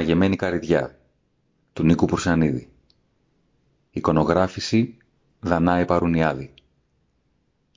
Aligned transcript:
Η 0.00 0.02
μαγεμένη 0.02 0.36
καρδιά 0.36 0.98
του 1.72 1.82
Νίκου 1.84 2.06
Πουρσανίδη 2.06 2.70
Εικονογράφηση 3.90 4.96
Δανάη 5.40 5.84
Παρουνιάδη. 5.84 6.54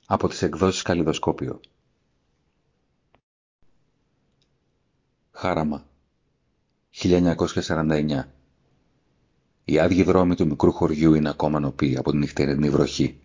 Από 0.06 0.28
τις 0.28 0.42
εκδόσεις 0.42 0.82
Καλλιδοσκόπιο. 0.82 1.60
Χάραμα. 5.30 5.86
1949 7.02 8.22
Οι 9.64 9.78
άδειοι 9.78 10.02
δρόμοι 10.02 10.34
του 10.34 10.46
μικρού 10.46 10.72
χωριού 10.72 11.14
είναι 11.14 11.28
ακόμα 11.28 11.60
νοποί 11.60 11.96
από 11.96 12.10
την 12.10 12.18
νυχτερινή 12.20 12.70
βροχή. 12.70 13.18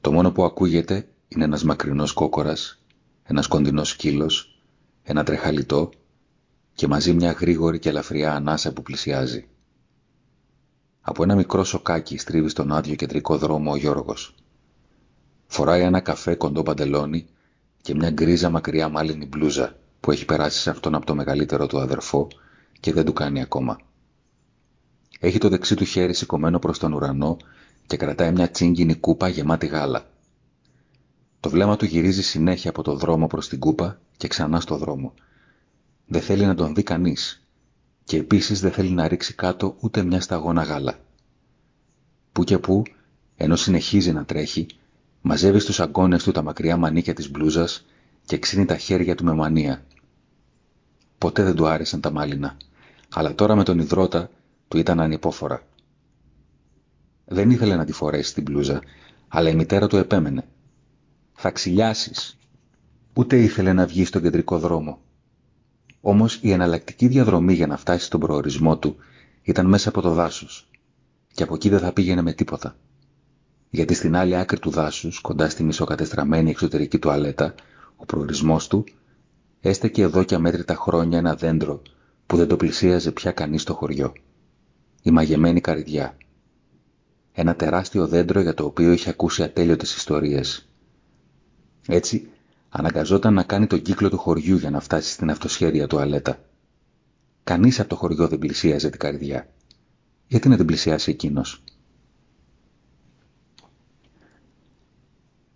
Το 0.00 0.12
μόνο 0.12 0.32
που 0.32 0.44
ακούγεται 0.44 1.08
είναι 1.28 1.44
ένας 1.44 1.64
μακρινός 1.64 2.12
κόκορας, 2.12 2.82
ένας 3.22 3.46
κοντινός 3.46 3.88
σκύλος, 3.88 4.62
ένα 5.02 5.24
τρεχαλιτό 5.24 5.90
και 6.74 6.86
μαζί 6.86 7.12
μια 7.12 7.32
γρήγορη 7.32 7.78
και 7.78 7.88
ελαφριά 7.88 8.34
ανάσα 8.34 8.72
που 8.72 8.82
πλησιάζει. 8.82 9.46
Από 11.00 11.22
ένα 11.22 11.34
μικρό 11.34 11.64
σοκάκι 11.64 12.18
στρίβει 12.18 12.48
στον 12.48 12.72
άδειο 12.72 12.94
κεντρικό 12.94 13.36
δρόμο 13.38 13.70
ο 13.72 13.76
Γιώργος. 13.76 14.34
Φοράει 15.46 15.80
ένα 15.82 16.00
καφέ 16.00 16.34
κοντό 16.34 16.62
παντελόνι 16.62 17.26
και 17.82 17.94
μια 17.94 18.10
γκρίζα 18.10 18.50
μακριά 18.50 18.88
μάλινη 18.88 19.26
μπλούζα 19.26 19.76
που 20.00 20.10
έχει 20.10 20.24
περάσει 20.24 20.60
σε 20.60 20.70
αυτόν 20.70 20.94
από 20.94 21.06
το 21.06 21.14
μεγαλύτερο 21.14 21.66
του 21.66 21.80
αδερφό 21.80 22.28
και 22.80 22.92
δεν 22.92 23.04
του 23.04 23.12
κάνει 23.12 23.40
ακόμα. 23.40 23.78
Έχει 25.20 25.38
το 25.38 25.48
δεξί 25.48 25.74
του 25.74 25.84
χέρι 25.84 26.14
σηκωμένο 26.14 26.58
προς 26.58 26.78
τον 26.78 26.92
ουρανό 26.92 27.36
και 27.86 27.96
κρατάει 27.96 28.32
μια 28.32 28.50
τσίγκινη 28.50 28.94
κούπα 28.94 29.28
γεμάτη 29.28 29.66
γάλα. 29.66 30.06
Το 31.40 31.50
βλέμμα 31.50 31.76
του 31.76 31.84
γυρίζει 31.84 32.22
συνέχεια 32.22 32.70
από 32.70 32.82
το 32.82 32.94
δρόμο 32.94 33.26
προς 33.26 33.48
την 33.48 33.58
κούπα 33.58 34.00
και 34.16 34.28
ξανά 34.28 34.60
στο 34.60 34.76
δρόμο. 34.76 35.14
Δεν 36.12 36.20
θέλει 36.22 36.44
να 36.46 36.54
τον 36.54 36.74
δει 36.74 36.82
κανείς 36.82 37.42
και 38.04 38.16
επίσης 38.16 38.60
δεν 38.60 38.72
θέλει 38.72 38.90
να 38.90 39.08
ρίξει 39.08 39.34
κάτω 39.34 39.76
ούτε 39.80 40.02
μια 40.02 40.20
σταγόνα 40.20 40.62
γάλα. 40.62 40.98
Που 42.32 42.44
και 42.44 42.58
που, 42.58 42.82
ενώ 43.36 43.56
συνεχίζει 43.56 44.12
να 44.12 44.24
τρέχει, 44.24 44.66
μαζεύει 45.22 45.58
στους 45.58 45.80
αγκώνες 45.80 46.22
του 46.22 46.32
τα 46.32 46.42
μακριά 46.42 46.76
μανίκια 46.76 47.14
της 47.14 47.30
μπλούζας 47.30 47.84
και 48.24 48.38
ξύνει 48.38 48.64
τα 48.64 48.76
χέρια 48.76 49.14
του 49.14 49.24
με 49.24 49.32
μανία. 49.34 49.84
Ποτέ 51.18 51.42
δεν 51.42 51.54
του 51.54 51.66
άρεσαν 51.66 52.00
τα 52.00 52.10
μάλινα, 52.10 52.56
αλλά 53.14 53.34
τώρα 53.34 53.54
με 53.54 53.64
τον 53.64 53.78
υδρότα 53.78 54.30
του 54.68 54.78
ήταν 54.78 55.00
ανυπόφορα. 55.00 55.62
Δεν 57.24 57.50
ήθελε 57.50 57.76
να 57.76 57.84
τη 57.84 57.92
φορέσει 57.92 58.34
την 58.34 58.42
μπλούζα, 58.42 58.80
αλλά 59.28 59.48
η 59.48 59.54
μητέρα 59.54 59.86
του 59.86 59.96
επέμενε. 59.96 60.44
«Θα 61.34 61.50
ξυλιάσεις». 61.50 62.36
Ούτε 63.14 63.36
ήθελε 63.42 63.72
να 63.72 63.86
βγει 63.86 64.04
στον 64.04 64.22
κεντρικό 64.22 64.58
δρόμο. 64.58 65.00
Όμως 66.04 66.38
η 66.42 66.50
εναλλακτική 66.50 67.06
διαδρομή 67.08 67.52
για 67.54 67.66
να 67.66 67.76
φτάσει 67.76 68.04
στον 68.04 68.20
προορισμό 68.20 68.78
του 68.78 68.96
ήταν 69.42 69.66
μέσα 69.66 69.88
από 69.88 70.00
το 70.00 70.10
δάσος 70.12 70.68
και 71.32 71.42
από 71.42 71.54
εκεί 71.54 71.68
δεν 71.68 71.78
θα 71.78 71.92
πήγαινε 71.92 72.22
με 72.22 72.32
τίποτα. 72.32 72.76
Γιατί 73.70 73.94
στην 73.94 74.16
άλλη 74.16 74.36
άκρη 74.36 74.58
του 74.58 74.70
δάσους, 74.70 75.20
κοντά 75.20 75.48
στη 75.48 75.62
μισοκατεστραμμένη 75.62 76.50
εξωτερική 76.50 76.98
τουαλέτα, 76.98 77.54
ο 77.96 78.04
προορισμός 78.04 78.66
του 78.68 78.84
έστεκε 79.60 80.02
εδώ 80.02 80.22
και 80.24 80.34
αμέτρητα 80.34 80.74
χρόνια 80.74 81.18
ένα 81.18 81.34
δέντρο 81.34 81.82
που 82.26 82.36
δεν 82.36 82.48
το 82.48 82.56
πλησίαζε 82.56 83.10
πια 83.12 83.30
κανείς 83.32 83.62
στο 83.62 83.74
χωριό. 83.74 84.12
Η 85.02 85.10
μαγεμένη 85.10 85.60
καρδιά. 85.60 86.16
Ένα 87.32 87.54
τεράστιο 87.54 88.06
δέντρο 88.06 88.40
για 88.40 88.54
το 88.54 88.64
οποίο 88.64 88.92
είχε 88.92 89.10
ακούσει 89.10 89.42
ατέλειωτες 89.42 89.94
ιστορίες. 89.96 90.68
Έτσι, 91.88 92.28
αναγκαζόταν 92.74 93.34
να 93.34 93.42
κάνει 93.42 93.66
τον 93.66 93.82
κύκλο 93.82 94.08
του 94.10 94.18
χωριού 94.18 94.56
για 94.56 94.70
να 94.70 94.80
φτάσει 94.80 95.10
στην 95.12 95.30
αυτοσχέδια 95.30 95.86
τουαλέτα. 95.86 96.38
Κανείς 97.44 97.80
από 97.80 97.88
το 97.88 97.96
χωριό 97.96 98.28
δεν 98.28 98.38
πλησίαζε 98.38 98.90
την 98.90 98.98
καρδιά. 98.98 99.48
Γιατί 100.26 100.48
να 100.48 100.56
την 100.56 100.66
πλησιάσει 100.66 101.10
εκείνος; 101.10 101.62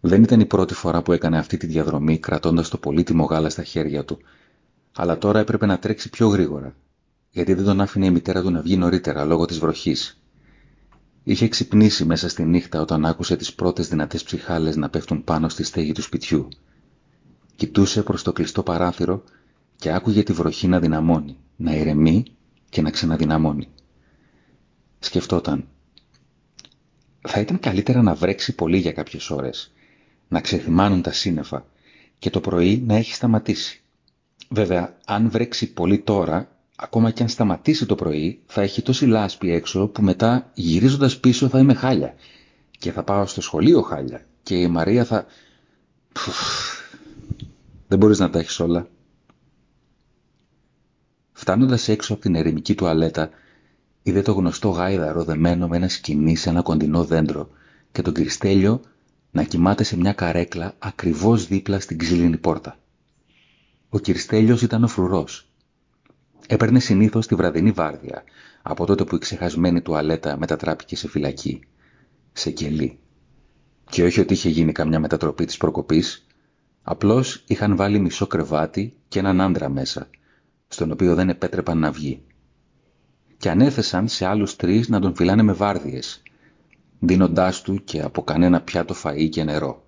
Δεν 0.01 0.23
ήταν 0.23 0.41
η 0.41 0.47
πρώτη 0.47 0.75
φορά 0.75 1.03
που 1.03 1.13
έκανε 1.13 1.39
αυτή 1.39 1.57
τη 1.57 1.67
διαδρομή 1.67 2.19
κρατώντας 2.19 2.69
το 2.69 2.79
πολύτιμο 2.79 3.25
γάλα 3.25 3.49
στα 3.51 3.63
χέρια 3.63 4.05
του, 4.05 4.19
αλλά 4.97 5.19
τώρα 5.19 5.39
έπρεπε 5.39 5.67
να 5.67 5.79
τρέξει 5.79 6.11
πιο 6.11 6.29
γρήγορα, 6.29 6.75
γιατί 7.31 7.55
δεν 7.55 7.65
τον 7.65 7.81
άφηνε 7.81 8.07
η 8.07 8.11
μητέρα 8.11 8.43
του 8.43 8.51
να 8.51 8.61
βγει 8.61 8.77
νωρίτερα 8.77 9.25
λόγω 9.25 9.45
της 9.45 9.59
βροχής. 9.59 10.21
Είχε 11.23 11.49
ξυπνήσει 11.49 12.05
μέσα 12.05 12.29
στη 12.29 12.45
νύχτα 12.45 12.81
όταν 12.81 13.05
άκουσε 13.07 13.37
τις 13.37 13.55
πρώτες 13.55 13.89
δυνατές 13.89 14.23
ψυχάλες 14.23 14.77
να 14.77 14.89
πέφτουν 14.89 15.25
πάνω 15.25 15.49
στη 15.49 15.63
στέγη 15.63 15.93
του 15.93 16.03
σπιτιού. 16.03 16.49
Κοιτούσε 17.57 18.03
προς 18.03 18.23
το 18.23 18.33
κλειστό 18.33 18.63
παράθυρο 18.63 19.23
και 19.77 19.93
άκουγε 19.93 20.23
τη 20.23 20.33
βροχή 20.33 20.67
να 20.69 20.81
δυναμώνει, 20.81 21.37
να 21.57 21.75
ηρεμεί 21.75 22.25
και 22.69 22.83
να 22.83 22.91
ξαναδυναμώνει. 22.91 23.69
Σκεφτόταν. 24.99 25.69
Θα 27.29 27.41
ήταν 27.41 27.59
καλύτερα 27.61 28.03
να 28.03 28.15
βρέξει 28.15 28.55
πολύ 28.55 28.79
για 28.79 28.93
κάποιες 28.93 29.31
ώρες, 29.31 29.73
να 30.29 30.41
ξεθυμάνουν 30.41 31.03
τα 31.03 31.13
σύννεφα 31.13 31.67
και 32.19 32.31
το 32.31 32.41
πρωί 32.41 32.83
να 32.87 32.95
έχει 32.95 33.15
σταματήσει. 33.15 33.81
Βέβαια, 34.49 34.97
αν 35.07 35.31
βρέξει 35.31 35.73
πολύ 35.73 35.99
τώρα, 35.99 36.49
ακόμα 36.77 37.11
και 37.11 37.23
αν 37.23 37.29
σταματήσει 37.29 37.87
το 37.87 37.95
πρωί, 37.95 38.41
θα 38.47 38.63
έχει 38.63 38.83
τόση 38.83 39.07
λάσπη 39.07 39.51
έξω 39.53 39.87
που 39.87 40.03
μετά 40.03 40.51
γυρίζοντας 40.55 41.19
πίσω 41.21 41.49
θα 41.49 41.59
είμαι 41.59 41.75
χάλια 41.75 42.15
και 42.79 42.93
θα 42.93 43.03
πάω 43.03 43.27
στο 43.27 43.41
σχολείο 43.41 43.83
χάλια 43.83 44.27
και 44.43 44.55
η 44.57 44.67
Μαρία 44.69 45.05
θα... 45.05 45.27
Δεν 47.89 47.99
μπορείς 47.99 48.19
να 48.19 48.31
τα 48.31 48.39
έχεις 48.39 48.61
όλα. 48.61 48.89
Φτάνοντας 51.33 51.89
έξω 51.89 52.13
από 52.13 52.23
την 52.23 52.35
ερημική 52.35 52.75
τουαλέτα, 52.75 53.31
είδε 54.03 54.23
το 54.23 54.33
γνωστό 54.33 54.69
γάιδαρο 54.69 55.25
δεμένο 55.25 55.69
με 55.69 55.77
ένα 55.77 55.89
σκηνή 55.89 56.37
σε 56.37 56.49
ένα 56.49 56.63
κοντινό 56.63 57.05
δέντρο 57.05 57.49
και 57.93 58.03
τον 58.03 58.13
Κριστέλιο 58.15 58.81
να 59.31 59.43
κοιμάται 59.43 59.83
σε 59.83 59.97
μια 59.97 60.13
καρέκλα 60.13 60.75
ακριβώς 60.79 61.47
δίπλα 61.47 61.81
στην 61.81 61.99
ξύλινη 61.99 62.37
πόρτα. 62.37 62.79
Ο 63.89 63.99
Κριστέλιος 63.99 64.63
ήταν 64.63 64.85
ο 64.85 64.89
φρουρός. 64.89 65.49
Έπαιρνε 66.47 66.81
συνήθως 66.81 67.27
τη 67.27 67.35
βραδινή 67.35 67.71
βάρδια, 67.71 68.23
από 68.63 68.87
τότε 68.87 69.05
που 69.05 69.15
η 69.15 69.19
ξεχασμένη 69.19 69.81
τουαλέτα 69.81 70.37
μετατράπηκε 70.39 70.97
σε 70.97 71.09
φυλακή, 71.09 71.61
σε 72.33 72.51
κελί. 72.51 72.99
Και 73.91 74.03
όχι 74.05 74.21
ότι 74.21 74.33
είχε 74.33 74.49
γίνει 74.49 74.73
καμιά 74.73 75.01
μετατροπή 75.01 75.45
της 75.45 75.57
προκοπής, 75.57 76.26
απλώς 76.89 77.43
είχαν 77.47 77.77
βάλει 77.77 77.99
μισό 77.99 78.27
κρεβάτι 78.27 78.97
και 79.09 79.19
έναν 79.19 79.41
άντρα 79.41 79.69
μέσα, 79.69 80.09
στον 80.69 80.91
οποίο 80.91 81.15
δεν 81.15 81.29
επέτρεπαν 81.29 81.79
να 81.79 81.91
βγει. 81.91 82.23
Και 83.37 83.51
ανέθεσαν 83.51 84.09
σε 84.09 84.27
άλλους 84.27 84.57
τρεις 84.57 84.89
να 84.89 85.01
τον 85.01 85.15
φυλάνε 85.15 85.43
με 85.43 85.53
βάρδιες, 85.53 86.23
δίνοντάς 87.01 87.63
του 87.63 87.85
και 87.85 88.03
από 88.03 88.23
κανένα 88.23 88.61
πιάτο 88.61 88.95
φαΐ 89.03 89.29
και 89.31 89.45
νερό. 89.45 89.85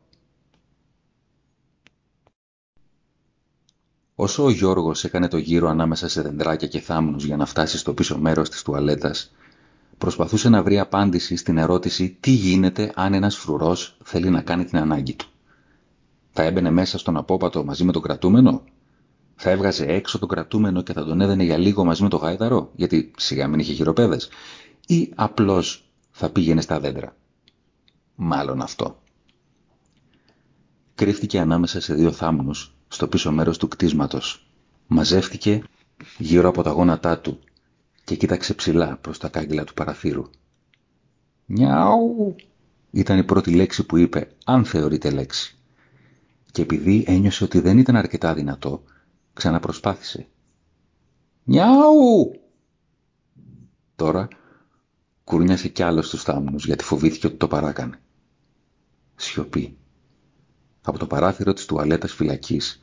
Όσο 4.15 4.45
ο 4.45 4.51
Γιώργος 4.51 5.05
έκανε 5.05 5.29
το 5.29 5.37
γύρο 5.37 5.69
ανάμεσα 5.69 6.09
σε 6.09 6.23
δεντράκια 6.23 6.69
και 6.69 6.81
θάμνους 6.81 7.25
για 7.25 7.37
να 7.37 7.47
φτάσει 7.47 7.79
στο 7.79 7.95
πίσω 7.95 8.19
μέρος 8.19 8.49
της 8.51 8.63
τουαλέτας, 8.63 9.35
προσπαθούσε 9.99 10.49
να 10.49 10.63
βρει 10.63 10.79
απάντηση 10.79 11.37
στην 11.37 11.59
ερώτηση 11.59 12.17
τι 12.21 12.31
γίνεται 12.31 12.93
αν 12.95 13.15
ένας 13.15 13.37
φρουρός 13.37 13.97
θέλει 14.05 14.31
να 14.31 14.43
κάνει 14.43 14.65
την 14.65 14.79
ανάγκη 14.79 15.15
του. 15.15 15.27
Θα 16.41 16.47
έμπαινε 16.47 16.71
μέσα 16.71 16.99
στον 16.99 17.16
απόπατο 17.16 17.65
μαζί 17.65 17.84
με 17.84 17.93
τον 17.93 18.03
κρατούμενο, 18.03 18.65
θα 19.34 19.50
έβγαζε 19.50 19.84
έξω 19.87 20.19
τον 20.19 20.29
κρατούμενο 20.29 20.82
και 20.82 20.93
θα 20.93 21.05
τον 21.05 21.20
έδαινε 21.20 21.44
για 21.44 21.56
λίγο 21.58 21.85
μαζί 21.85 22.02
με 22.02 22.08
το 22.08 22.17
γάιδαρο, 22.17 22.70
γιατί 22.75 23.11
σιγά 23.17 23.49
μην 23.49 23.58
είχε 23.58 23.73
χειροπέδες, 23.73 24.29
ή 24.87 25.12
απλώς 25.14 25.90
θα 26.11 26.31
πήγαινε 26.31 26.61
στα 26.61 26.81
δέντρα; 26.81 27.17
Μάλλον 28.14 28.62
αυτό. 28.62 29.02
Κρύφτηκε 30.94 31.38
ανάμεσα 31.40 31.81
σε 31.81 31.94
δύο 31.94 32.12
θάμνους 32.12 32.75
στο 32.88 33.08
πίσω 33.08 33.32
μέρος 33.32 33.58
του 33.58 33.69
κτίσματος. 33.69 34.49
Μαζεύτηκε 34.87 35.62
γύρω 36.19 36.49
από 36.49 36.62
τα 36.62 36.70
γόνατά 36.70 37.19
του 37.19 37.38
και 38.05 38.17
κοίταξε 38.17 38.55
ψηλά 38.55 38.96
προς 39.00 39.19
τα 39.19 39.29
κάγκελα 39.29 39.64
του 39.64 39.75
παραθύρου. 39.75 40.25
«Νιάου» 41.46 42.37
ήταν 42.91 43.19
η 43.19 43.25
πρώτη 43.25 43.50
λέξη 43.55 43.87
που 43.87 43.96
είπε, 43.96 44.29
αν 44.44 44.64
θεωρείται 44.64 45.11
λέξη. 45.11 45.57
Και 46.53 46.62
επειδή 46.62 47.05
ένιωσε 47.06 47.45
ότι 47.45 47.61
δεν 47.61 47.79
ήταν 47.79 47.97
αρκετά 47.97 48.35
δυνατό, 48.35 48.83
ξαναπροσπάθησε. 49.33 50.29
«Νιάου» 51.45 52.33
Τώρα 53.99 54.29
κουρνιάσε 55.25 55.69
κι 55.69 55.83
άλλος 55.83 56.06
στους 56.06 56.23
θάμνους 56.23 56.65
γιατί 56.67 56.85
φοβήθηκε 56.85 57.27
ότι 57.27 57.37
το 57.37 57.49
παράκανε. 57.49 58.00
Σιωπή. 59.17 59.77
Από 60.83 60.99
το 60.99 61.06
παράθυρο 61.06 61.53
της 61.53 61.65
τουαλέτας 61.65 62.12
φυλακής 62.12 62.83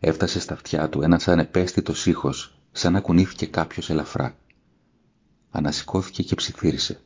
έφτασε 0.00 0.40
στα 0.40 0.54
αυτιά 0.54 0.88
του 0.88 1.02
ένας 1.02 1.28
ανεπαίσθητος 1.28 2.06
ήχος 2.06 2.58
σαν 2.72 2.92
να 2.92 3.00
κουνήθηκε 3.00 3.46
κάποιος 3.46 3.90
ελαφρά. 3.90 4.36
Ανασηκώθηκε 5.50 6.22
και 6.22 6.34
ψιθύρισε. 6.34 7.00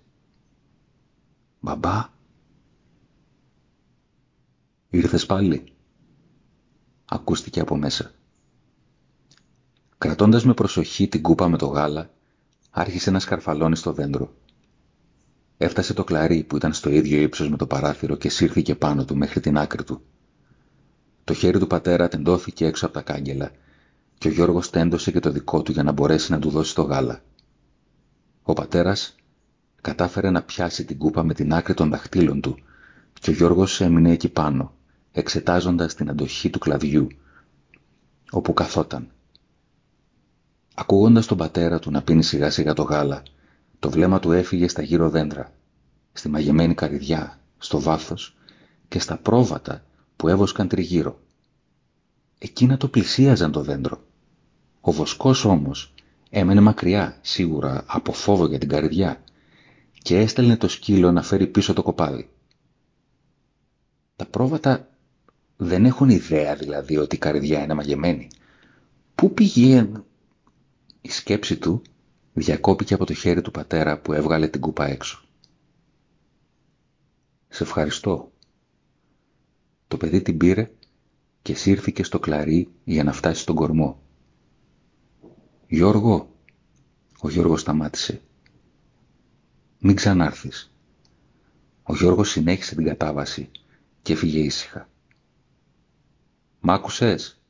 «Μπαμπά» 1.60 2.08
«Ήρθες 4.90 5.26
πάλι» 5.26 5.72
ακούστηκε 7.12 7.60
από 7.60 7.76
μέσα. 7.76 8.10
Κρατώντας 9.98 10.44
με 10.44 10.54
προσοχή 10.54 11.08
την 11.08 11.22
κούπα 11.22 11.48
με 11.48 11.56
το 11.56 11.66
γάλα, 11.66 12.10
άρχισε 12.70 13.10
να 13.10 13.18
σκαρφαλώνει 13.18 13.76
στο 13.76 13.92
δέντρο. 13.92 14.34
Έφτασε 15.56 15.94
το 15.94 16.04
κλαρί 16.04 16.42
που 16.44 16.56
ήταν 16.56 16.72
στο 16.72 16.90
ίδιο 16.90 17.20
ύψος 17.20 17.48
με 17.50 17.56
το 17.56 17.66
παράθυρο 17.66 18.16
και 18.16 18.28
σύρθηκε 18.28 18.74
πάνω 18.74 19.04
του 19.04 19.16
μέχρι 19.16 19.40
την 19.40 19.58
άκρη 19.58 19.84
του. 19.84 20.02
Το 21.24 21.34
χέρι 21.34 21.58
του 21.58 21.66
πατέρα 21.66 22.08
τεντώθηκε 22.08 22.66
έξω 22.66 22.84
από 22.86 22.94
τα 22.94 23.02
κάγκελα 23.02 23.50
και 24.18 24.28
ο 24.28 24.30
Γιώργος 24.30 24.70
τέντωσε 24.70 25.10
και 25.10 25.20
το 25.20 25.30
δικό 25.30 25.62
του 25.62 25.72
για 25.72 25.82
να 25.82 25.92
μπορέσει 25.92 26.32
να 26.32 26.38
του 26.38 26.50
δώσει 26.50 26.74
το 26.74 26.82
γάλα. 26.82 27.22
Ο 28.42 28.52
πατέρας 28.52 29.14
κατάφερε 29.80 30.30
να 30.30 30.42
πιάσει 30.42 30.84
την 30.84 30.98
κούπα 30.98 31.22
με 31.22 31.34
την 31.34 31.52
άκρη 31.54 31.74
των 31.74 31.90
δαχτύλων 31.90 32.40
του 32.40 32.58
και 33.20 33.30
ο 33.30 33.32
Γιώργος 33.32 33.80
έμεινε 33.80 34.10
εκεί 34.12 34.28
πάνω, 34.28 34.74
εξετάζοντας 35.12 35.94
την 35.94 36.10
αντοχή 36.10 36.50
του 36.50 36.58
κλαδιού, 36.58 37.06
όπου 38.30 38.52
καθόταν. 38.52 39.10
Ακούγοντας 40.74 41.26
τον 41.26 41.36
πατέρα 41.36 41.78
του 41.78 41.90
να 41.90 42.02
πίνει 42.02 42.22
σιγά 42.22 42.50
σιγά 42.50 42.72
το 42.72 42.82
γάλα, 42.82 43.22
το 43.78 43.90
βλέμμα 43.90 44.18
του 44.20 44.32
έφυγε 44.32 44.68
στα 44.68 44.82
γύρω 44.82 45.10
δέντρα, 45.10 45.52
στη 46.12 46.28
μαγεμένη 46.28 46.74
καρδιά, 46.74 47.38
στο 47.58 47.80
βάθος 47.80 48.36
και 48.88 48.98
στα 48.98 49.16
πρόβατα 49.16 49.84
που 50.16 50.28
έβοσκαν 50.28 50.68
τριγύρω. 50.68 51.18
Εκείνα 52.38 52.76
το 52.76 52.88
πλησίαζαν 52.88 53.52
το 53.52 53.62
δέντρο. 53.62 54.02
Ο 54.80 54.92
βοσκός 54.92 55.44
όμως 55.44 55.94
έμενε 56.30 56.60
μακριά, 56.60 57.18
σίγουρα 57.20 57.84
από 57.86 58.12
φόβο 58.12 58.46
για 58.46 58.58
την 58.58 58.68
καρδιά, 58.68 59.22
και 60.02 60.18
έστελνε 60.18 60.56
το 60.56 60.68
σκύλο 60.68 61.12
να 61.12 61.22
φέρει 61.22 61.46
πίσω 61.46 61.72
το 61.72 61.82
κοπάδι. 61.82 62.30
Τα 64.16 64.26
πρόβατα 64.26 64.88
δεν 65.62 65.84
έχουν 65.84 66.08
ιδέα 66.08 66.54
δηλαδή 66.56 66.96
ότι 66.96 67.14
η 67.14 67.18
καρδιά 67.18 67.62
είναι 67.62 67.74
μαγεμένη. 67.74 68.28
Πού 69.14 69.34
πηγαίνει... 69.34 69.92
Η 71.00 71.08
σκέψη 71.10 71.56
του 71.58 71.82
διακόπηκε 72.32 72.94
από 72.94 73.06
το 73.06 73.14
χέρι 73.14 73.40
του 73.42 73.50
πατέρα 73.50 73.98
που 74.00 74.12
έβγαλε 74.12 74.48
την 74.48 74.60
κούπα 74.60 74.86
έξω. 74.86 75.24
«Σε 77.48 77.62
ευχαριστώ». 77.62 78.32
Το 79.88 79.96
παιδί 79.96 80.22
την 80.22 80.36
πήρε 80.36 80.70
και 81.42 81.54
σύρθηκε 81.54 82.02
στο 82.02 82.18
κλαρί 82.18 82.68
για 82.84 83.04
να 83.04 83.12
φτάσει 83.12 83.40
στον 83.42 83.54
κορμό. 83.54 84.02
«Γιώργο», 85.68 86.34
ο 87.20 87.28
Γιώργος 87.30 87.60
σταμάτησε. 87.60 88.20
«Μην 89.78 89.94
ξανάρθεις». 89.96 90.72
Ο 91.82 91.94
Γιώργος 91.94 92.30
συνέχισε 92.30 92.74
την 92.74 92.84
κατάβαση 92.84 93.50
και 94.02 94.12
έφυγε 94.12 94.38
ήσυχα. 94.38 94.89
«Μ' 96.60 96.70
άκουσες» 96.70 97.40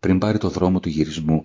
Πριν 0.00 0.18
πάρει 0.18 0.38
το 0.38 0.48
δρόμο 0.48 0.80
του 0.80 0.88
γυρισμού, 0.88 1.42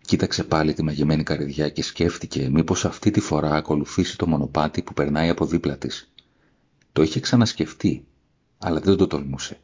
κοίταξε 0.00 0.44
πάλι 0.44 0.74
τη 0.74 0.82
μαγεμένη 0.82 1.22
καρδιά 1.22 1.68
και 1.68 1.82
σκέφτηκε 1.82 2.48
μήπως 2.50 2.84
αυτή 2.84 3.10
τη 3.10 3.20
φορά 3.20 3.50
ακολουθήσει 3.54 4.18
το 4.18 4.26
μονοπάτι 4.26 4.82
που 4.82 4.92
περνάει 4.94 5.28
από 5.28 5.46
δίπλα 5.46 5.76
της. 5.78 6.12
Το 6.92 7.02
είχε 7.02 7.20
ξανασκεφτεί, 7.20 8.06
αλλά 8.58 8.80
δεν 8.80 8.96
το 8.96 9.06
τολμούσε. 9.06 9.60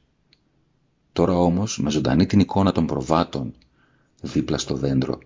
Τώρα 1.12 1.32
όμως, 1.36 1.78
με 1.78 1.90
ζωντανή 1.90 2.26
την 2.26 2.40
εικόνα 2.40 2.72
των 2.72 2.86
προβάτων, 2.86 3.54
δίπλα 4.22 4.58
στο 4.58 4.74
δέντρο, 4.74 5.18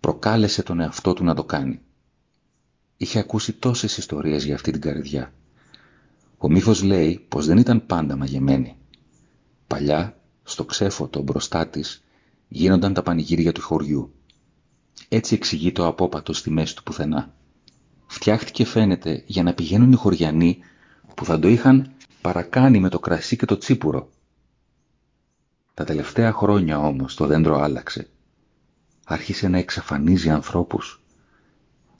προκάλεσε 0.00 0.62
τον 0.62 0.80
εαυτό 0.80 1.12
του 1.12 1.24
να 1.24 1.34
το 1.34 1.44
κάνει. 1.44 1.80
Είχε 2.96 3.18
ακούσει 3.18 3.52
τόσες 3.52 3.96
ιστορίες 3.96 4.44
για 4.44 4.54
αυτή 4.54 4.70
την 4.70 4.80
καρδιά. 4.80 5.32
Ο 6.42 6.50
μύθος 6.50 6.82
λέει 6.82 7.24
πως 7.28 7.46
δεν 7.46 7.58
ήταν 7.58 7.86
πάντα 7.86 8.16
μαγεμένη. 8.16 8.76
Παλιά 9.66 10.20
στο 10.42 10.64
ξέφωτο 10.64 11.22
μπροστά 11.22 11.68
της 11.68 12.02
γίνονταν 12.48 12.92
τα 12.94 13.02
πανηγύρια 13.02 13.52
του 13.52 13.60
χωριού. 13.60 14.14
Έτσι 15.08 15.34
εξηγεί 15.34 15.72
το 15.72 15.86
απόπατο 15.86 16.32
στη 16.32 16.50
μέση 16.50 16.76
του 16.76 16.82
πουθενά. 16.82 17.34
Φτιάχτηκε 18.06 18.64
φαίνεται 18.64 19.22
για 19.26 19.42
να 19.42 19.54
πηγαίνουν 19.54 19.92
οι 19.92 19.96
χωριανοί 19.96 20.58
που 21.14 21.24
θα 21.24 21.38
το 21.38 21.48
είχαν 21.48 21.92
παρακάνει 22.20 22.80
με 22.80 22.88
το 22.88 22.98
κρασί 22.98 23.36
και 23.36 23.46
το 23.46 23.56
τσίπουρο. 23.58 24.10
Τα 25.74 25.84
τελευταία 25.84 26.32
χρόνια 26.32 26.78
όμως 26.78 27.14
το 27.14 27.26
δέντρο 27.26 27.58
άλλαξε. 27.60 28.08
Άρχισε 29.04 29.48
να 29.48 29.58
εξαφανίζει 29.58 30.30
ανθρώπους. 30.30 31.02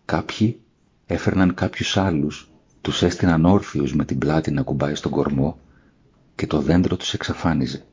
Κάποιοι 0.05 0.61
έφερναν 1.07 1.55
κάποιους 1.55 1.97
άλλους, 1.97 2.50
τους 2.81 3.03
έστειναν 3.03 3.45
όρθιους 3.45 3.95
με 3.95 4.05
την 4.05 4.19
πλάτη 4.19 4.51
να 4.51 4.63
κουμπάει 4.63 4.95
στον 4.95 5.11
κορμό 5.11 5.59
και 6.35 6.47
το 6.47 6.61
δέντρο 6.61 6.97
τους 6.97 7.15
εξαφάνιζε 7.15 7.85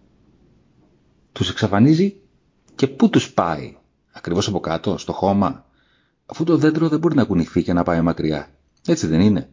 τους 1.37 1.49
εξαφανίζει 1.49 2.15
και 2.75 2.87
πού 2.87 3.09
τους 3.09 3.33
πάει, 3.33 3.77
ακριβώς 4.11 4.47
από 4.47 4.59
κάτω, 4.59 4.97
στο 4.97 5.13
χώμα, 5.13 5.65
αφού 6.25 6.43
το 6.43 6.57
δέντρο 6.57 6.87
δεν 6.89 6.99
μπορεί 6.99 7.15
να 7.15 7.23
κουνηθεί 7.23 7.63
και 7.63 7.73
να 7.73 7.83
πάει 7.83 8.01
μακριά. 8.01 8.49
Έτσι 8.87 9.07
δεν 9.07 9.19
είναι, 9.21 9.49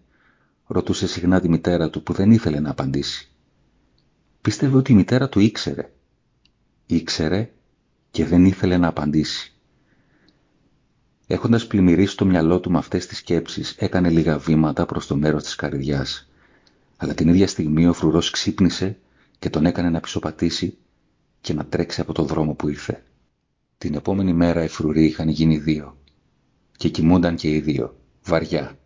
ρωτούσε 0.66 1.06
συχνά 1.06 1.40
τη 1.40 1.48
μητέρα 1.48 1.90
του 1.90 2.02
που 2.02 2.12
δεν 2.12 2.30
ήθελε 2.30 2.60
να 2.60 2.70
απαντήσει. 2.70 3.30
Πίστευε 4.40 4.76
ότι 4.76 4.92
η 4.92 4.94
μητέρα 4.94 5.28
του 5.28 5.40
ήξερε. 5.40 5.92
Ήξερε 6.86 7.50
και 8.10 8.24
δεν 8.24 8.44
ήθελε 8.44 8.76
να 8.76 8.88
απαντήσει. 8.88 9.53
Έχοντας 11.26 11.66
πλημμυρίσει 11.66 12.16
το 12.16 12.24
μυαλό 12.24 12.60
του 12.60 12.70
με 12.70 12.78
αυτές 12.78 13.06
τις 13.06 13.18
σκέψεις, 13.18 13.74
έκανε 13.78 14.10
λίγα 14.10 14.38
βήματα 14.38 14.86
προς 14.86 15.06
το 15.06 15.16
μέρος 15.16 15.42
της 15.42 15.54
καρδιάς. 15.54 16.28
Αλλά 16.96 17.14
την 17.14 17.28
ίδια 17.28 17.46
στιγμή 17.46 17.86
ο 17.86 17.92
φρουρός 17.92 18.30
ξύπνησε 18.30 18.98
και 19.38 19.50
τον 19.50 19.66
έκανε 19.66 19.90
να 19.90 20.00
πισωπατήσει 20.00 20.76
και 21.40 21.54
να 21.54 21.64
τρέξει 21.66 22.00
από 22.00 22.12
το 22.12 22.22
δρόμο 22.24 22.54
που 22.54 22.68
ήρθε. 22.68 23.02
Την 23.78 23.94
επόμενη 23.94 24.32
μέρα 24.32 24.64
οι 24.64 24.68
φρουροί 24.68 25.04
είχαν 25.04 25.28
γίνει 25.28 25.58
δύο 25.58 25.96
και 26.76 26.88
κοιμούνταν 26.88 27.36
και 27.36 27.48
οι 27.50 27.60
δύο, 27.60 27.96
βαριά, 28.24 28.78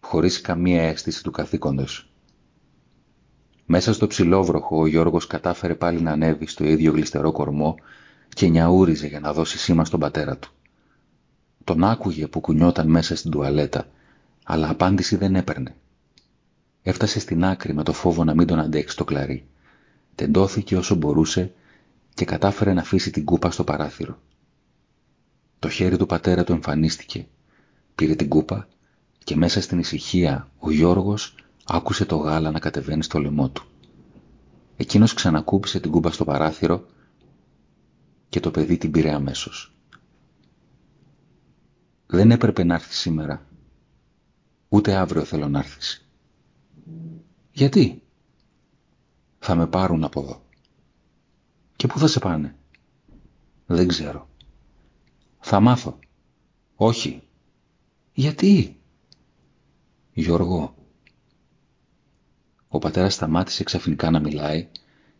χωρίς 0.00 0.40
καμία 0.40 0.82
αίσθηση 0.82 1.22
του 1.22 1.30
καθήκοντος. 1.30 2.10
Μέσα 3.66 3.92
στο 3.92 4.06
ψηλόβροχο 4.06 4.80
ο 4.80 4.86
Γιώργος 4.86 5.26
κατάφερε 5.26 5.74
πάλι 5.74 6.00
να 6.00 6.10
ανέβει 6.10 6.46
στο 6.46 6.64
ίδιο 6.64 6.92
γλιστερό 6.92 7.32
κορμό 7.32 7.74
και 8.28 8.48
νιαούριζε 8.48 9.06
για 9.06 9.20
να 9.20 9.32
δώσει 9.32 9.58
σήμα 9.58 9.84
στον 9.84 10.00
πατέρα 10.00 10.36
του. 10.36 10.50
Τον 11.66 11.84
άκουγε 11.84 12.26
που 12.26 12.40
κουνιόταν 12.40 12.88
μέσα 12.88 13.16
στην 13.16 13.30
τουαλέτα, 13.30 13.88
αλλά 14.44 14.68
απάντηση 14.70 15.16
δεν 15.16 15.34
έπαιρνε. 15.36 15.74
Έφτασε 16.82 17.20
στην 17.20 17.44
άκρη 17.44 17.74
με 17.74 17.82
το 17.82 17.92
φόβο 17.92 18.24
να 18.24 18.34
μην 18.34 18.46
τον 18.46 18.58
αντέξει 18.58 18.96
το 18.96 19.04
κλαρί. 19.04 19.46
Τεντώθηκε 20.14 20.76
όσο 20.76 20.94
μπορούσε 20.94 21.52
και 22.14 22.24
κατάφερε 22.24 22.72
να 22.72 22.80
αφήσει 22.80 23.10
την 23.10 23.24
κούπα 23.24 23.50
στο 23.50 23.64
παράθυρο. 23.64 24.18
Το 25.58 25.68
χέρι 25.68 25.96
του 25.96 26.06
πατέρα 26.06 26.44
του 26.44 26.52
εμφανίστηκε, 26.52 27.26
πήρε 27.94 28.14
την 28.14 28.28
κούπα 28.28 28.68
και 29.24 29.36
μέσα 29.36 29.60
στην 29.60 29.78
ησυχία 29.78 30.48
ο 30.58 30.70
Γιώργος 30.70 31.34
άκουσε 31.64 32.04
το 32.04 32.16
γάλα 32.16 32.50
να 32.50 32.58
κατεβαίνει 32.58 33.02
στο 33.02 33.18
λαιμό 33.18 33.48
του. 33.48 33.64
Εκείνος 34.76 35.14
ξανακούπησε 35.14 35.80
την 35.80 35.90
κούπα 35.90 36.10
στο 36.10 36.24
παράθυρο 36.24 36.86
και 38.28 38.40
το 38.40 38.50
παιδί 38.50 38.76
την 38.78 38.90
πήρε 38.90 39.12
αμέσως. 39.12 39.75
Δεν 42.06 42.30
έπρεπε 42.30 42.64
να 42.64 42.74
έρθεις 42.74 42.98
σήμερα. 42.98 43.46
Ούτε 44.68 44.94
αύριο 44.94 45.24
θέλω 45.24 45.48
να 45.48 45.58
έρθεις. 45.58 46.08
Γιατί; 47.52 48.02
Θα 49.38 49.54
με 49.54 49.66
πάρουν 49.66 50.04
από 50.04 50.20
εδώ. 50.20 50.44
Και 51.76 51.86
πού 51.86 51.98
θα 51.98 52.06
σε 52.06 52.18
πάνε; 52.18 52.56
Δεν 53.66 53.88
ξέρω. 53.88 54.28
Θα 55.40 55.60
μάθω. 55.60 55.98
Όχι. 56.76 57.22
Γιατί; 58.12 58.80
Γιώργο. 60.12 60.74
Ο 62.68 62.78
πατέρας 62.78 63.14
σταμάτησε 63.14 63.64
ξαφνικά 63.64 64.10
να 64.10 64.20
μιλάει 64.20 64.68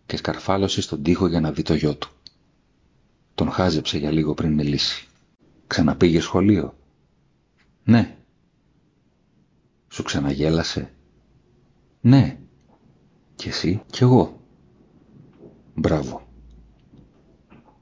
και 0.06 0.16
σκαρφάλωσε 0.16 0.80
στον 0.80 1.02
τοίχο 1.02 1.26
για 1.26 1.40
να 1.40 1.52
δει 1.52 1.62
το 1.62 1.74
γιο 1.74 1.96
του. 1.96 2.10
Τον 3.34 3.50
χάζεψε 3.50 3.98
για 3.98 4.10
λίγο 4.10 4.34
πριν 4.34 4.52
μιλήσει. 4.52 5.06
Ξαναπήγε 5.66 6.20
σχολείο; 6.20 6.76
Ναι. 7.84 8.16
Σου 9.88 10.02
ξαναγέλασε; 10.02 10.90
Ναι. 12.00 12.38
Και 13.34 13.48
εσύ; 13.48 13.82
Κι 13.86 14.02
εγώ. 14.02 14.40
Μπράβο. 15.74 16.28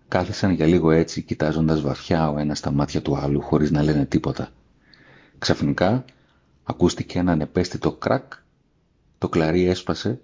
Κάθισαν 0.08 0.50
για 0.50 0.66
λίγο 0.66 0.90
έτσι, 0.90 1.22
κοιτάζοντας 1.22 1.80
βαθιά 1.80 2.30
ο 2.30 2.38
ένας 2.38 2.60
τα 2.60 2.70
μάτια 2.70 3.02
του 3.02 3.16
άλλου, 3.16 3.40
χωρίς 3.40 3.70
να 3.70 3.82
λένε 3.82 4.06
τίποτα. 4.06 4.50
Ξαφνικά 5.38 6.04
ακούστηκε 6.64 7.18
ένα 7.18 7.32
ανεπαίσθητο 7.32 7.92
κρακ, 7.92 8.32
το 9.18 9.28
κλαρί 9.28 9.64
έσπασε 9.64 10.20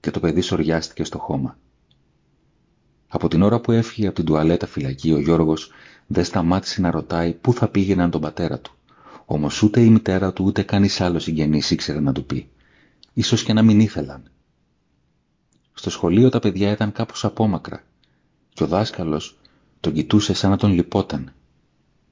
και 0.00 0.10
το 0.10 0.20
παιδί 0.20 0.40
σοριάστηκε 0.40 1.04
στο 1.04 1.18
χώμα. 1.18 1.58
Από 3.08 3.28
την 3.28 3.42
ώρα 3.42 3.60
που 3.60 3.72
έφυγε 3.72 4.06
από 4.06 4.16
την 4.16 4.24
τουαλέτα 4.24 4.66
φυλακή, 4.66 5.12
ο 5.12 5.18
Γιώργος 5.18 5.70
δεν 6.12 6.24
σταμάτησε 6.24 6.80
να 6.80 6.90
ρωτάει 6.90 7.32
πού 7.32 7.52
θα 7.52 7.68
πήγαιναν 7.68 8.10
τον 8.10 8.20
πατέρα 8.20 8.58
του. 8.58 8.74
Όμως 9.24 9.62
ούτε 9.62 9.80
η 9.80 9.90
μητέρα 9.90 10.32
του 10.32 10.44
ούτε 10.44 10.62
κανείς 10.62 11.00
άλλος 11.00 11.22
συγγενής 11.22 11.70
ήξερε 11.70 12.00
να 12.00 12.12
του 12.12 12.24
πει. 12.24 12.50
Ίσως 13.12 13.42
και 13.42 13.52
να 13.52 13.62
μην 13.62 13.80
ήθελαν. 13.80 14.22
Στο 15.72 15.90
σχολείο 15.90 16.28
τα 16.28 16.38
παιδιά 16.38 16.70
ήταν 16.70 16.92
κάπως 16.92 17.24
απόμακρα 17.24 17.82
και 18.52 18.62
ο 18.62 18.66
δάσκαλος 18.66 19.38
τον 19.80 19.92
κοιτούσε 19.92 20.34
σαν 20.34 20.50
να 20.50 20.56
τον 20.56 20.72
λυπόταν. 20.72 21.32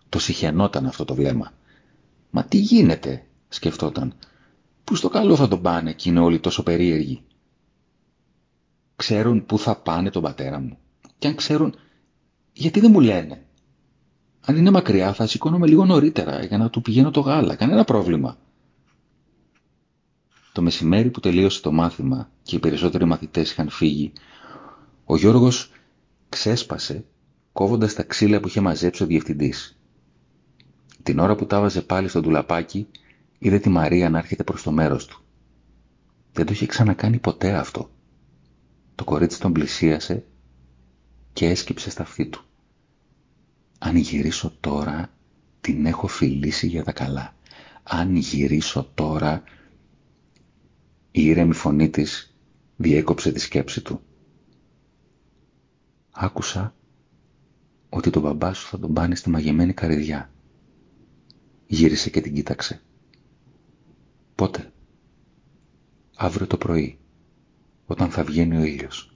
Το 0.08 0.18
συχαινόταν 0.18 0.86
αυτό 0.86 1.04
το 1.04 1.14
βλέμμα. 1.14 1.52
«Μα 2.30 2.44
τι 2.44 2.56
γίνεται» 2.58 3.26
σκεφτόταν. 3.48 4.14
«Πού 4.84 4.94
στο 4.94 5.08
καλό 5.08 5.36
θα 5.36 5.48
τον 5.48 5.62
πάνε 5.62 5.92
και 5.92 6.08
είναι 6.08 6.20
όλοι 6.20 6.38
τόσο 6.40 6.62
περίεργοι» 6.62 7.22
ξέρουν 9.00 9.46
πού 9.46 9.58
θα 9.58 9.76
πάνε 9.76 10.10
τον 10.10 10.22
πατέρα 10.22 10.60
μου. 10.60 10.78
Και 11.18 11.26
αν 11.28 11.34
ξέρουν, 11.34 11.74
γιατί 12.52 12.80
δεν 12.80 12.90
μου 12.90 13.00
λένε; 13.00 13.44
Αν 14.40 14.56
είναι 14.56 14.70
μακριά 14.70 15.12
θα 15.12 15.26
σηκώνομαι 15.26 15.66
λίγο 15.66 15.84
νωρίτερα 15.84 16.44
για 16.44 16.58
να 16.58 16.70
του 16.70 16.82
πηγαίνω 16.82 17.10
το 17.10 17.20
γάλα. 17.20 17.54
Κανένα 17.54 17.84
πρόβλημα. 17.84 18.36
Το 20.52 20.62
μεσημέρι 20.62 21.10
που 21.10 21.20
τελείωσε 21.20 21.60
το 21.60 21.72
μάθημα 21.72 22.30
και 22.42 22.56
οι 22.56 22.58
περισσότεροι 22.58 23.04
μαθητές 23.04 23.50
είχαν 23.50 23.68
φύγει, 23.68 24.12
ο 25.04 25.16
Γιώργος 25.16 25.70
ξέσπασε 26.28 27.04
κόβοντας 27.52 27.94
τα 27.94 28.02
ξύλα 28.02 28.40
που 28.40 28.48
είχε 28.48 28.60
μαζέψει 28.60 29.02
ο 29.02 29.06
διευθυντής. 29.06 29.78
Την 31.02 31.18
ώρα 31.18 31.34
που 31.34 31.46
τα 31.46 31.60
βάζε 31.60 31.82
πάλι 31.82 32.08
στο 32.08 32.20
ντουλαπάκι, 32.20 32.86
είδε 33.38 33.58
τη 33.58 33.68
Μαρία 33.68 34.10
να 34.10 34.18
έρχεται 34.18 34.44
προς 34.44 34.62
το 34.62 34.70
μέρος 34.70 35.06
του. 35.06 35.22
Δεν 36.32 36.46
το 36.46 36.52
είχε 36.52 36.66
ξανακάνει 36.66 37.18
ποτέ 37.18 37.54
αυτό. 37.54 37.90
Το 38.94 39.04
κορίτσι 39.04 39.40
τον 39.40 39.52
πλησίασε 39.52 40.24
και 41.32 41.46
έσκυψε 41.46 41.90
στα 41.90 42.02
αυτή 42.02 42.26
του. 42.26 42.44
Αν 43.82 43.96
γυρίσω 43.96 44.56
τώρα, 44.60 45.10
την 45.60 45.86
έχω 45.86 46.06
φιλήσει 46.06 46.66
για 46.66 46.84
τα 46.84 46.92
καλά. 46.92 47.34
Αν 47.82 48.16
γυρίσω 48.16 48.90
τώρα, 48.94 49.42
η 51.10 51.24
ήρεμη 51.24 51.52
φωνή 51.54 51.90
της 51.90 52.34
διέκοψε 52.76 53.32
τη 53.32 53.40
σκέψη 53.40 53.80
του. 53.82 54.00
Άκουσα 56.10 56.74
ότι 57.88 58.10
τον 58.10 58.22
μπαμπά 58.22 58.52
σου 58.52 58.66
θα 58.66 58.78
τον 58.78 58.92
πάνε 58.94 59.14
στη 59.14 59.30
μαγεμένη 59.30 59.72
καρδιά. 59.72 60.30
Γύρισε 61.66 62.10
και 62.10 62.20
την 62.20 62.34
κοίταξε. 62.34 62.80
Πότε; 64.34 64.72
Αύριο 66.16 66.46
το 66.46 66.56
πρωί 66.56 66.98
όταν 67.86 68.10
θα 68.10 68.24
βγαίνει 68.24 68.56
ο 68.56 68.62
ήλιος. 68.64 69.14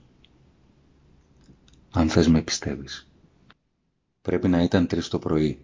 Αν 1.91 2.09
θες 2.09 2.27
με 2.27 2.41
πιστεύεις. 2.41 3.09
Πρέπει 4.25 4.47
να 4.47 4.61
ήταν 4.63 4.87
τρεις 4.87 5.07
το 5.07 5.19
πρωί. 5.19 5.61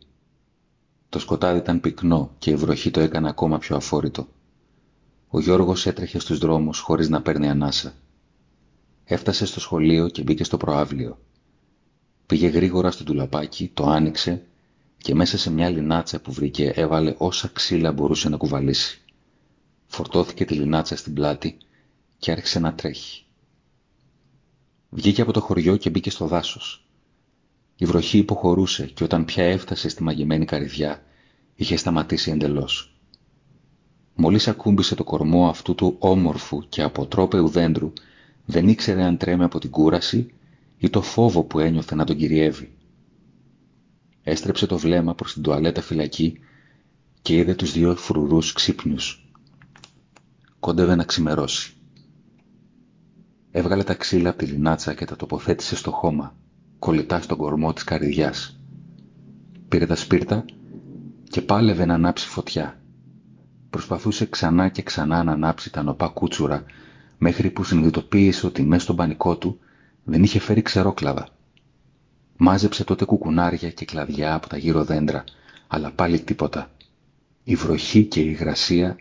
Το 1.09 1.19
σκοτάδι 1.19 1.57
ήταν 1.57 1.79
πυκνό 1.81 2.35
και 2.39 2.49
η 2.49 2.55
βροχή 2.55 2.91
το 2.91 2.99
έκανε 2.99 3.29
ακόμα 3.29 3.57
πιο 3.57 3.75
αφόρητο. 3.75 4.27
Ο 5.27 5.39
Γιώργος 5.39 5.85
έτρεχε 5.85 6.19
στους 6.19 6.37
δρόμους 6.37 6.79
χωρίς 6.79 7.09
να 7.09 7.21
παίρνει 7.21 7.49
ανάσα. 7.49 7.93
Έφτασε 9.05 9.45
στο 9.45 9.59
σχολείο 9.59 10.07
και 10.09 10.21
μπήκε 10.23 10.43
στο 10.43 10.57
προάβλιο. 10.57 11.17
Πήγε 12.25 12.47
γρήγορα 12.47 12.91
στο 12.91 13.03
τουλαπάκι, 13.03 13.71
το 13.73 13.83
άνοιξε 13.85 14.43
και 14.97 15.15
μέσα 15.15 15.37
σε 15.37 15.51
μια 15.51 15.69
λινάτσα 15.69 16.19
που 16.21 16.31
βρήκε 16.31 16.71
έβαλε 16.75 17.15
όσα 17.17 17.47
ξύλα 17.53 17.91
μπορούσε 17.91 18.29
να 18.29 18.37
κουβαλήσει. 18.37 19.01
Φορτώθηκε 19.87 20.45
τη 20.45 20.53
λινάτσα 20.53 20.95
στην 20.95 21.13
πλάτη 21.13 21.57
και 22.17 22.31
άρχισε 22.31 22.59
να 22.59 22.73
τρέχει. 22.73 23.23
Βγήκε 24.89 25.21
από 25.21 25.31
το 25.31 25.39
χωριό 25.41 25.77
και 25.77 25.89
μπήκε 25.89 26.09
στο 26.09 26.27
δάσος. 26.27 26.85
Η 27.81 27.85
βροχή 27.85 28.17
υποχωρούσε 28.17 28.85
και 28.85 29.03
όταν 29.03 29.25
πια 29.25 29.43
έφτασε 29.43 29.89
στη 29.89 30.03
μαγεμένη 30.03 30.45
καρδιά 30.45 31.03
είχε 31.55 31.75
σταματήσει 31.75 32.31
εντελώς. 32.31 32.95
Μόλις 34.15 34.47
ακούμπησε 34.47 34.95
το 34.95 35.03
κορμό 35.03 35.47
αυτού 35.49 35.75
του 35.75 35.95
όμορφου 35.99 36.69
και 36.69 36.81
αποτρόπαιου 36.81 37.47
δέντρου 37.47 37.93
δεν 38.45 38.67
ήξερε 38.67 39.03
αν 39.03 39.17
τρέμε 39.17 39.43
από 39.43 39.59
την 39.59 39.69
κούραση 39.69 40.33
ή 40.77 40.89
το 40.89 41.01
φόβο 41.01 41.43
που 41.43 41.59
ένιωθε 41.59 41.95
να 41.95 42.05
τον 42.05 42.17
κυριεύει. 42.17 42.71
Έστρεψε 44.23 44.65
το 44.65 44.77
βλέμμα 44.77 45.15
προς 45.15 45.33
την 45.33 45.41
τουαλέτα 45.41 45.81
φυλακή 45.81 46.39
και 47.21 47.35
είδε 47.35 47.55
τους 47.55 47.71
δύο 47.71 47.95
φρουρούς 47.95 48.53
ξύπνιους. 48.53 49.31
Κόντευε 50.59 50.95
να 50.95 51.03
ξημερώσει. 51.03 51.73
Έβγαλε 53.51 53.83
τα 53.83 53.93
ξύλα 53.93 54.29
από 54.29 54.37
τη 54.37 54.45
λινάτσα 54.45 54.93
και 54.93 55.05
τα 55.05 55.15
τοποθέτησε 55.15 55.75
στο 55.75 55.91
χώμα, 55.91 56.35
κολλητά 56.81 57.21
στον 57.21 57.37
κορμό 57.37 57.73
της 57.73 57.83
καρδιάς. 57.83 58.59
Πήρε 59.67 59.85
τα 59.85 59.95
σπίρτα 59.95 60.45
και 61.29 61.41
πάλευε 61.41 61.85
να 61.85 61.93
ανάψει 61.93 62.27
φωτιά. 62.27 62.79
Προσπαθούσε 63.69 64.25
ξανά 64.25 64.69
και 64.69 64.81
ξανά 64.81 65.23
να 65.23 65.31
ανάψει 65.31 65.71
τα 65.71 65.83
νοπά 65.83 66.07
κούτσουρα, 66.07 66.63
μέχρι 67.17 67.49
που 67.49 67.63
συνειδητοποίησε 67.63 68.45
ότι 68.45 68.63
μέσα 68.63 68.83
στον 68.83 68.95
πανικό 68.95 69.37
του 69.37 69.59
δεν 70.03 70.23
είχε 70.23 70.39
φέρει 70.39 70.61
ξερόκλαδα. 70.61 71.27
Μάζεψε 72.37 72.83
τότε 72.83 73.05
κουκουνάρια 73.05 73.69
και 73.71 73.85
κλαδιά 73.85 74.33
από 74.33 74.49
τα 74.49 74.57
γύρω 74.57 74.83
δέντρα, 74.83 75.23
αλλά 75.67 75.91
πάλι 75.91 76.19
τίποτα. 76.19 76.71
Η 77.43 77.55
βροχή 77.55 78.03
και 78.05 78.19
η 78.21 78.27
υγρασία 78.29 78.97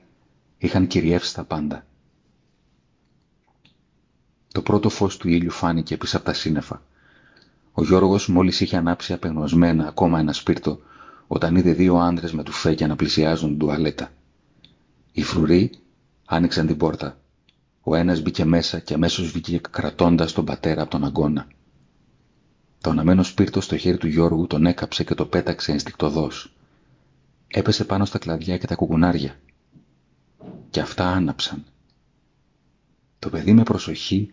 είχαν 0.58 0.86
κυριεύσει 0.86 1.34
τα 1.34 1.44
πάντα. 1.44 1.86
Το 4.52 4.62
πρώτο 4.62 4.88
φως 4.88 5.16
του 5.16 5.28
ήλιου 5.28 5.50
φάνηκε 5.50 5.96
πίσω 5.96 6.16
από 6.16 6.26
τα 6.26 6.32
σύννεφα. 6.32 6.82
Ο 7.72 7.84
Γιώργος 7.84 8.28
μόλις 8.28 8.60
είχε 8.60 8.76
ανάψει 8.76 9.12
απεγνωσμένα 9.12 9.86
ακόμα 9.88 10.18
ένα 10.18 10.32
σπίρτο, 10.32 10.80
όταν 11.26 11.56
είδε 11.56 11.72
δύο 11.72 11.96
άντρες 11.96 12.32
με 12.32 12.42
τουφέκια 12.42 12.86
να 12.86 12.96
πλησιάζουν 12.96 13.48
την 13.48 13.58
τουαλέτα. 13.58 14.10
Οι 15.12 15.22
φρουροί 15.22 15.70
άνοιξαν 16.26 16.66
την 16.66 16.76
πόρτα. 16.76 17.18
Ο 17.82 17.94
ένας 17.94 18.22
μπήκε 18.22 18.44
μέσα 18.44 18.78
και 18.78 18.94
αμέσως 18.94 19.30
βγήκε 19.30 19.60
κρατώντας 19.70 20.32
τον 20.32 20.44
πατέρα 20.44 20.82
από 20.82 20.90
τον 20.90 21.04
αγκώνα. 21.04 21.46
Το 22.80 22.90
αναμένο 22.90 23.22
σπίρτο 23.22 23.60
στο 23.60 23.76
χέρι 23.76 23.96
του 23.96 24.06
Γιώργου 24.06 24.46
τον 24.46 24.66
έκαψε 24.66 25.04
και 25.04 25.14
το 25.14 25.26
πέταξε 25.26 25.72
ενστικτοδός. 25.72 26.52
Έπεσε 27.48 27.84
πάνω 27.84 28.04
στα 28.04 28.18
κλαδιά 28.18 28.58
και 28.58 28.66
τα 28.66 28.74
κουκουνάρια. 28.74 29.36
Και 30.70 30.80
αυτά 30.80 31.06
άναψαν. 31.06 31.64
Το 33.18 33.28
παιδί 33.30 33.52
με 33.52 33.62
προσοχή 33.62 34.32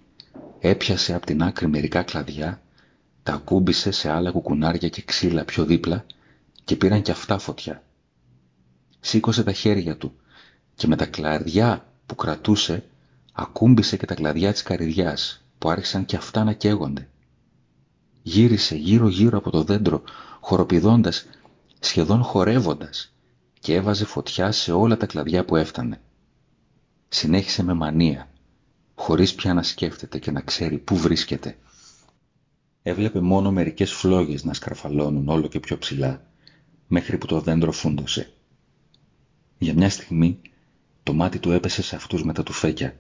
έπιασε 0.60 1.14
από 1.14 1.26
την 1.26 1.44
άκρη 1.44 1.68
μερικά 1.68 2.04
κλαδιά, 2.04 2.62
τα 3.28 3.34
ακούμπησε 3.34 3.92
σε 3.92 4.10
άλλα 4.12 4.32
κουκουνάρια 4.32 4.90
και 4.90 5.02
ξύλα 5.02 5.46
πιο 5.46 5.66
δίπλα 5.66 6.06
και 6.64 6.76
πήραν 6.76 7.02
κι 7.02 7.12
αυτά 7.12 7.38
φωτιά. 7.38 7.84
Σήκωσε 9.00 9.44
τα 9.44 9.52
χέρια 9.52 9.98
του 9.98 10.14
και 10.76 10.88
με 10.88 10.96
τα 10.96 11.06
κλαδιά 11.06 11.86
που 12.06 12.16
κρατούσε 12.16 12.84
ακούμπησε 13.34 13.98
και 13.98 14.06
τα 14.06 14.14
κλαδιά 14.16 14.52
της 14.52 14.64
καρυδιάς 14.64 15.44
που 15.58 15.70
άρχισαν 15.70 16.06
κι 16.06 16.16
αυτά 16.16 16.44
να 16.44 16.54
καίγονται. 16.54 17.08
Γύρισε 18.22 18.76
γύρω-γύρω 18.76 19.38
από 19.38 19.50
το 19.50 19.64
δέντρο, 19.64 20.04
χοροπηδώντας, 20.40 21.26
σχεδόν 21.80 22.24
χορεύοντας 22.24 23.14
και 23.60 23.74
έβαζε 23.74 24.06
φωτιά 24.06 24.52
σε 24.52 24.72
όλα 24.72 24.98
τα 24.98 25.06
κλαδιά 25.06 25.46
που 25.46 25.56
έφτανε. 25.56 26.02
Συνέχισε 27.10 27.64
με 27.64 27.74
μανία 27.74 28.30
χωρίς 28.96 29.36
πια 29.36 29.54
να 29.54 29.64
σκέφτεται 29.64 30.20
και 30.20 30.32
να 30.32 30.42
ξέρει 30.42 30.78
πού 30.78 30.98
βρίσκεται. 30.98 31.58
Έβλεπε 32.88 33.20
μόνο 33.20 33.52
μερικές 33.52 33.94
φλόγες 33.94 34.44
να 34.44 34.54
σκαρφαλώνουν 34.54 35.30
όλο 35.30 35.48
και 35.48 35.60
πιο 35.60 35.78
ψηλά, 35.78 36.26
μέχρι 36.88 37.18
που 37.18 37.26
το 37.26 37.40
δέντρο 37.40 37.72
φούντωσε. 37.72 38.34
Για 39.58 39.74
μια 39.74 39.90
στιγμή 39.90 40.40
το 41.04 41.14
μάτι 41.14 41.40
του 41.40 41.52
έπεσε 41.52 41.82
σε 41.82 41.96
αυτούς 41.96 42.24
με 42.24 42.34
τα 42.34 42.44
τουφέκια, 42.44 42.98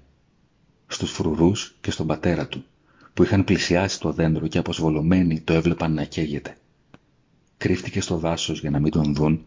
στους 0.88 1.12
φρουρούς 1.12 1.78
και 1.82 1.92
στον 1.92 2.08
πατέρα 2.08 2.48
του, 2.48 2.64
που 3.14 3.24
είχαν 3.24 3.44
πλησιάσει 3.44 4.00
το 4.00 4.12
δέντρο 4.12 4.48
και 4.48 4.58
αποσβολωμένοι 4.58 5.40
το 5.42 5.54
έβλεπαν 5.54 5.94
να 5.94 6.04
καίγεται. 6.04 6.58
Κρύφτηκε 7.58 8.02
στο 8.02 8.18
δάσος 8.18 8.60
για 8.60 8.70
να 8.70 8.80
μην 8.80 8.92
τον 8.92 9.16
δουν 9.16 9.46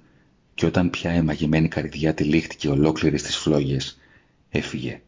και 0.55 0.67
όταν 0.67 0.91
πια 0.91 1.15
η 1.15 1.23
μαγεμένη 1.23 1.69
καρδιά 1.69 2.15
τυλίχτηκε 2.15 2.69
ολόκληρη 2.69 3.19
στις 3.19 3.37
φλόγες, 3.37 3.99
έφυγε. 4.49 5.01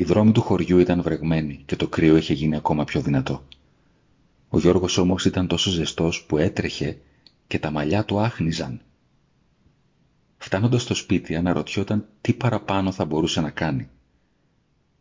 Οι 0.00 0.04
δρόμοι 0.04 0.32
του 0.32 0.40
χωριού 0.42 0.78
ήταν 0.78 1.02
βρεγμένοι 1.02 1.62
και 1.66 1.76
το 1.76 1.88
κρύο 1.88 2.16
είχε 2.16 2.32
γίνει 2.34 2.56
ακόμα 2.56 2.84
πιο 2.84 3.00
δυνατό. 3.00 3.42
Ο 4.48 4.58
Γιώργος 4.58 4.98
όμως 4.98 5.24
ήταν 5.24 5.46
τόσο 5.46 5.70
ζεστός 5.70 6.24
που 6.24 6.36
έτρεχε 6.36 6.98
και 7.46 7.58
τα 7.58 7.70
μαλλιά 7.70 8.04
του 8.04 8.20
άχνιζαν. 8.20 8.80
Φτάνοντας 10.36 10.82
στο 10.82 10.94
σπίτι 10.94 11.36
αναρωτιόταν 11.36 12.08
τι 12.20 12.32
παραπάνω 12.32 12.92
θα 12.92 13.04
μπορούσε 13.04 13.40
να 13.40 13.50
κάνει. 13.50 13.88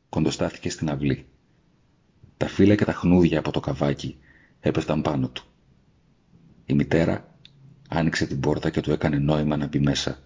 Κοντοστάθηκε 0.09 0.69
στην 0.69 0.89
αυλή. 0.89 1.25
Τα 2.37 2.47
φύλλα 2.47 2.75
και 2.75 2.85
τα 2.85 2.93
χνούδια 2.93 3.39
από 3.39 3.51
το 3.51 3.59
καβάκι 3.59 4.17
έπεφταν 4.59 5.01
πάνω 5.01 5.29
του. 5.29 5.43
Η 6.65 6.73
μητέρα 6.73 7.35
άνοιξε 7.89 8.25
την 8.27 8.39
πόρτα 8.39 8.69
και 8.69 8.81
του 8.81 8.91
έκανε 8.91 9.17
νόημα 9.17 9.57
να 9.57 9.67
μπει 9.67 9.79
μέσα. 9.79 10.19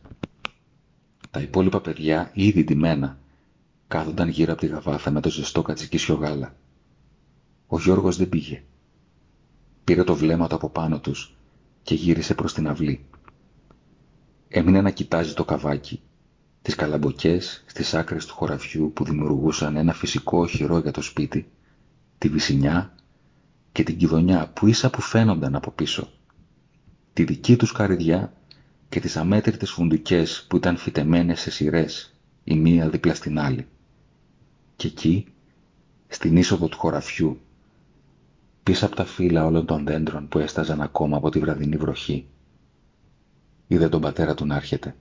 Τα 1.31 1.41
υπόλοιπα 1.41 1.81
παιδιά, 1.81 2.31
ήδη 2.33 2.63
ντυμένα, 2.63 3.20
κάθονταν 3.91 4.29
γύρω 4.29 4.51
από 4.51 4.61
τη 4.61 4.67
γαβάθα 4.67 5.11
με 5.11 5.21
το 5.21 5.29
ζεστό 5.29 5.61
κατσικίσιο 5.61 6.15
γάλα. 6.15 6.55
Ο 7.67 7.79
Γιώργος 7.79 8.17
δεν 8.17 8.29
πήγε. 8.29 8.63
Πήρε 9.83 10.03
το 10.03 10.15
βλέμμα 10.15 10.47
του 10.47 10.55
από 10.55 10.69
πάνω 10.69 10.99
τους 10.99 11.35
και 11.83 11.95
γύρισε 11.95 12.33
προς 12.35 12.53
την 12.53 12.67
αυλή. 12.67 13.05
Έμεινε 14.47 14.81
να 14.81 14.89
κοιτάζει 14.89 15.33
το 15.33 15.45
καβάκι, 15.45 16.01
τις 16.61 16.75
καλαμποκές 16.75 17.63
στις 17.67 17.93
άκρες 17.93 18.25
του 18.25 18.33
χωραφιού 18.33 18.91
που 18.93 19.03
δημιουργούσαν 19.03 19.75
ένα 19.75 19.93
φυσικό 19.93 20.39
οχυρό 20.39 20.77
για 20.77 20.91
το 20.91 21.01
σπίτι, 21.01 21.51
τη 22.17 22.29
βυσινιά, 22.29 22.95
και 23.71 23.83
την 23.83 23.97
κυδονιά 23.97 24.47
που 24.53 24.67
ίσα 24.67 24.89
που 24.89 25.01
φαίνονταν 25.01 25.55
από 25.55 25.71
πίσω. 25.71 26.09
Τη 27.13 27.23
δική 27.23 27.55
τους 27.55 27.71
καρδιά 27.71 28.33
και 28.89 28.99
τις 28.99 29.17
αμέτρητες 29.17 29.71
φουντουκές 29.71 30.45
που 30.49 30.55
ήταν 30.57 30.77
φυτεμένες 30.77 31.39
σε 31.39 31.51
σειρές, 31.51 32.13
η 32.43 32.55
μία 32.55 32.89
δίπλα 32.89 33.13
στην 33.13 33.39
άλλη. 33.39 33.67
Και 34.81 34.87
εκεί, 34.87 35.25
στην 36.07 36.37
είσοδο 36.37 36.67
του 36.67 36.77
χωραφιού, 36.77 37.39
πίσω 38.63 38.85
από 38.85 38.95
τα 38.95 39.05
φύλλα 39.05 39.45
όλων 39.45 39.65
των 39.65 39.85
δέντρων 39.85 40.27
που 40.27 40.39
έσταζαν 40.39 40.81
ακόμα 40.81 41.17
από 41.17 41.29
τη 41.29 41.39
βραδινή 41.39 41.77
βροχή, 41.77 42.27
είδε 43.67 43.89
τον 43.89 44.01
πατέρα 44.01 44.33
του 44.33 44.45
να 44.45 44.55
έρχεται. 44.55 44.95